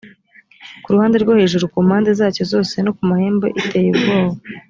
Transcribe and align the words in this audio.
ku 0.83 0.87
ruhande 0.93 1.15
rwo 1.23 1.33
hejuru 1.39 1.63
ku 1.73 1.77
mpande 1.87 2.09
zacyo 2.19 2.43
zose 2.53 2.75
no 2.85 2.91
ku 2.97 3.03
mahembe 3.09 3.47
iteye 3.61 3.87
ubwoba 3.93 4.35